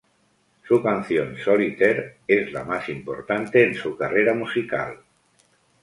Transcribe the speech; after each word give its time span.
Su 0.63 0.81
canción 0.81 1.37
"Solitaire", 1.37 2.21
es 2.27 2.51
la 2.51 2.63
más 2.63 2.89
importante 2.89 3.63
en 3.63 3.75
su 3.75 3.95
carrera 3.95 4.33
musical. 4.33 4.97